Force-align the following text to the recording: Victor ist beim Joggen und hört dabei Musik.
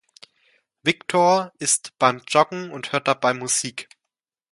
Victor 0.81 1.53
ist 1.59 1.93
beim 1.99 2.23
Joggen 2.27 2.71
und 2.71 2.91
hört 2.91 3.07
dabei 3.07 3.35
Musik. 3.35 3.87